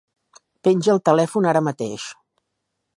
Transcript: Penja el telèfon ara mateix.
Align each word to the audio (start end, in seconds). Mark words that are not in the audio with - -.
Penja 0.67 0.95
el 0.95 1.03
telèfon 1.11 1.49
ara 1.53 1.65
mateix. 1.69 2.11